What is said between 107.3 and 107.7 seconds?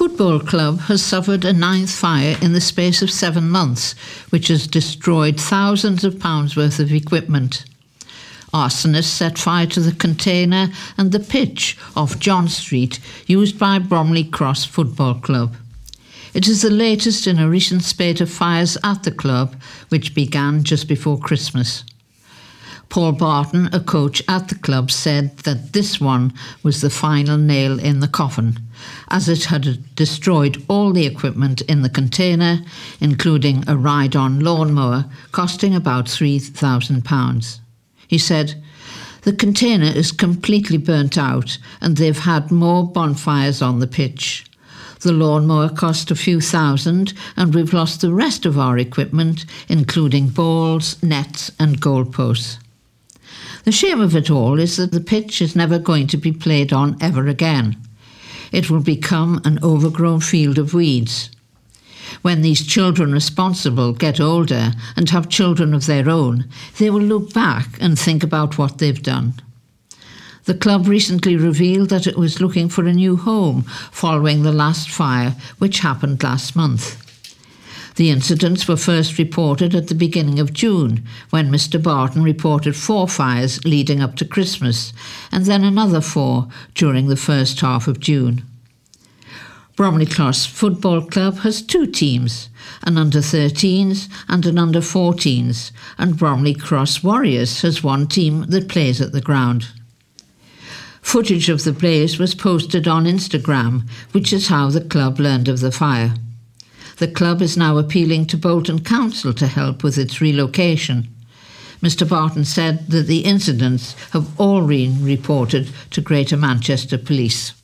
is